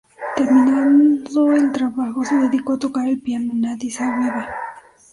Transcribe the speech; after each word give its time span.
Terminado 0.35 1.53
el 1.53 1.71
trabajo, 1.71 2.25
se 2.25 2.33
dedicó 2.33 2.73
a 2.73 2.79
tocar 2.79 3.07
el 3.07 3.21
piano 3.21 3.53
en 3.53 3.67
Addis 3.67 4.01
Abeba. 4.01 4.49